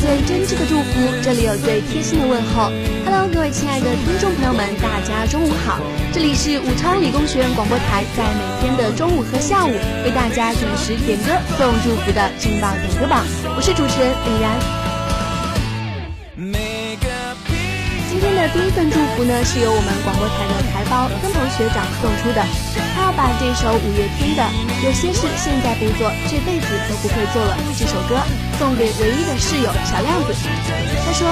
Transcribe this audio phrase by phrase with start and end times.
[0.00, 2.70] 最真挚的祝福，这里有最贴心的问候。
[3.04, 5.80] Hello，各位亲爱的听众朋友们，大家中午好！
[6.12, 9.72] 这里是武昌理工学院广播台，在每天的中午和下午
[10.04, 13.26] 为大家准时点歌送祝福的劲爆点歌榜，
[13.56, 14.77] 我是主持人李然。
[18.52, 22.40] 第一份祝福呢，是由我们广播台的台胞曾同学长送出的。
[22.94, 24.42] 他要把这首五月天的
[24.84, 28.18] 《有些事现在不做，这辈子都不会做了》这首歌
[28.58, 30.34] 送给唯一的室友小亮子。
[31.04, 31.28] 他说：“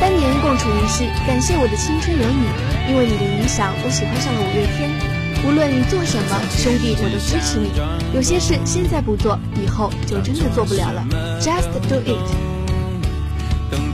[0.00, 2.44] 三年共处一室，感谢我的青春有你，
[2.90, 4.90] 因为你的影响，我喜欢上了五月天。
[5.44, 7.70] 无论你做什么，兄弟我都支持你。
[8.14, 11.04] 有些事现在不做，以后就真的做不了了。
[11.40, 12.18] Just do it。”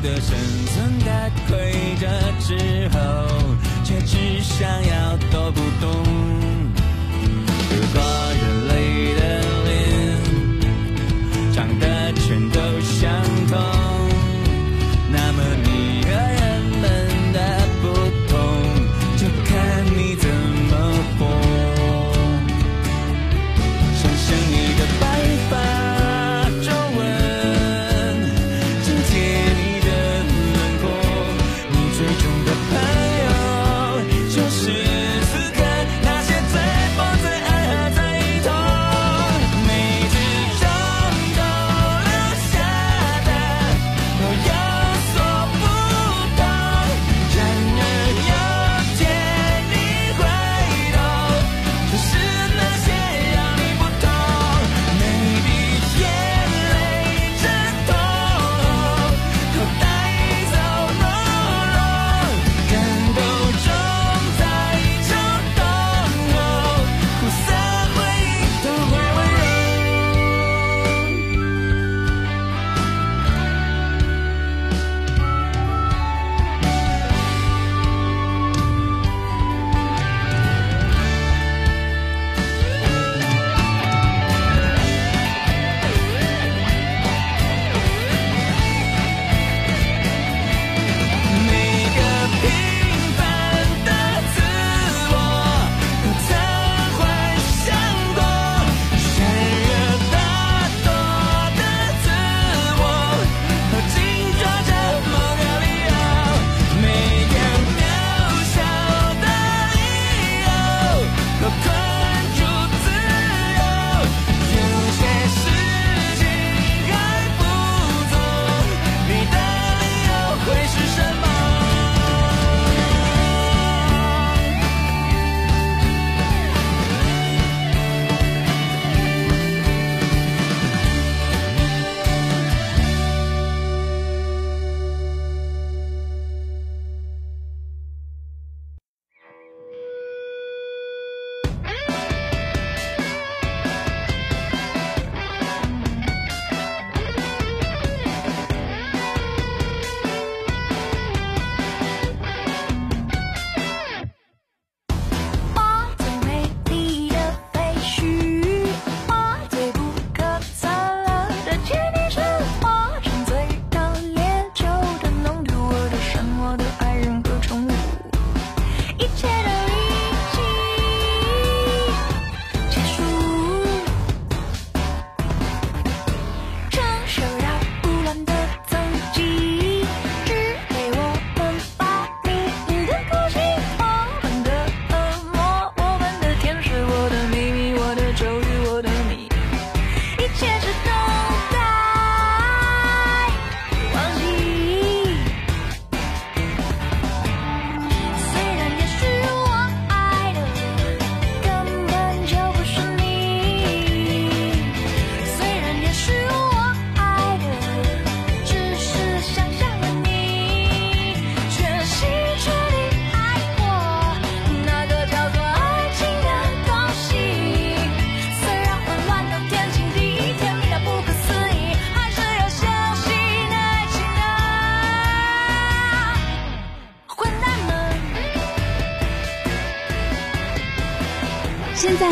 [0.02, 2.06] 的生存的规则
[2.40, 2.98] 之后，
[3.84, 6.17] 却只想要躲不动。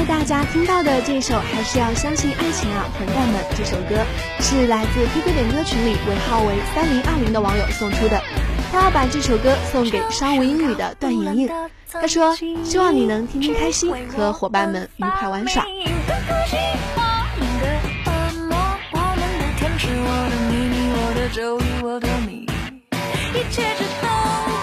[0.06, 4.04] 大家听到的这首《还是要相信爱情啊，混蛋们》这首歌，
[4.40, 8.22] 是来自 QQ 点歌群里尾号为三零二零的网友送出的。
[8.70, 11.50] 他要把这首歌送给商务英语的段莹莹。
[11.92, 15.64] 他说：“希望你能天天开心，和伙伴们愉快玩耍。”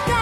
[0.06, 0.13] 的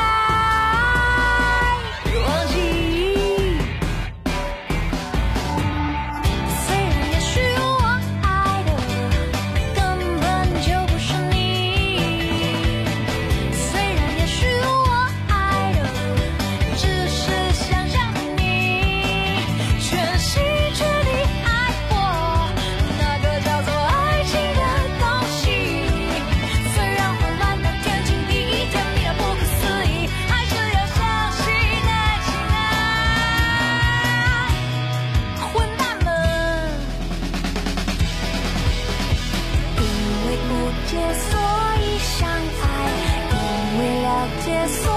[44.62, 44.91] this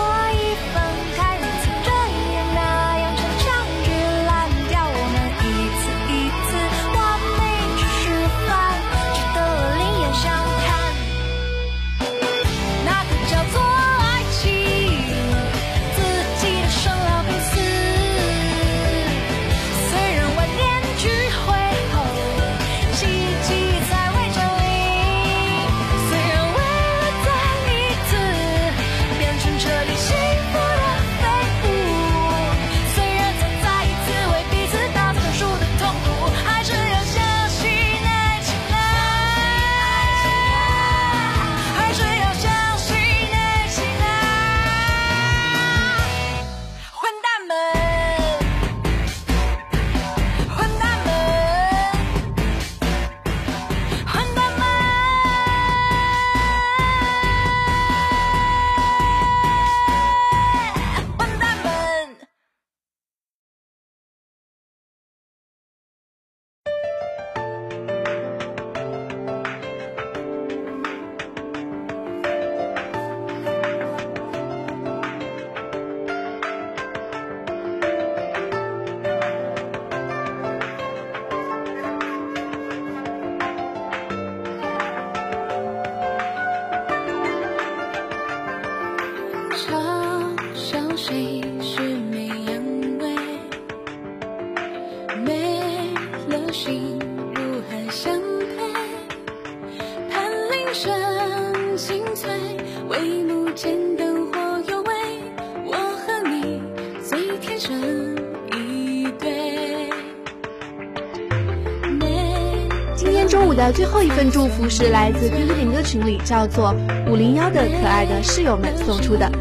[113.56, 116.76] 的最后一份祝福是来自 QQ 点歌群里叫做
[117.08, 119.32] 五零幺的可爱的室友们送出的，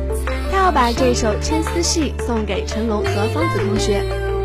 [0.51, 4.03] 他要把这首《牵丝戏》送给成龙和方子同学。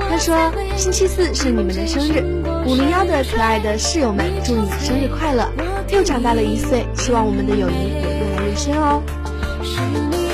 [0.09, 2.23] 他说星期四是你们的生日，
[2.65, 5.47] 五零幺的可爱的室友们祝你生日快乐，
[5.89, 10.28] 又长大了一岁，希望我们的友谊也越来越深哦。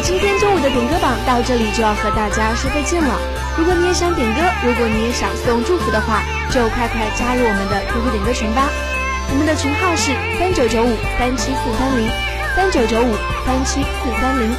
[0.00, 3.18] 今天中午的点歌榜到这里就要和大家说再见了。
[3.58, 8.68] 如果你也想点歌，如果你也想送祝福的话，就快快加入我们的 QQ 点歌群吧。
[9.30, 12.08] 我们的群号是三九九五三七四三零
[12.54, 13.14] 三九九五
[13.44, 14.54] 三七四三零。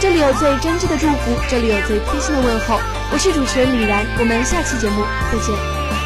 [0.00, 2.80] 这里有最真挚的祝福，这里有最贴心的问候。
[3.12, 6.03] 我是主持人李然，我们下期节目再见。